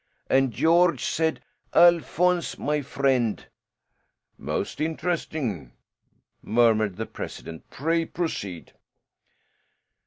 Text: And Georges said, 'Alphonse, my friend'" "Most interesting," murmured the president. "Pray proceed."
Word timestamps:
And 0.31 0.51
Georges 0.51 1.05
said, 1.07 1.43
'Alphonse, 1.75 2.57
my 2.57 2.81
friend'" 2.81 3.45
"Most 4.39 4.81
interesting," 4.81 5.73
murmured 6.41 6.95
the 6.95 7.05
president. 7.05 7.69
"Pray 7.69 8.05
proceed." 8.05 8.73